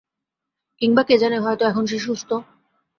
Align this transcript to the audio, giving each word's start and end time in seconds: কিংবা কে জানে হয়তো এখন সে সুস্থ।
কিংবা 0.81 1.01
কে 1.03 1.15
জানে 1.17 1.37
হয়তো 1.39 1.63
এখন 1.65 1.83
সে 1.85 1.97
সুস্থ। 1.99 2.29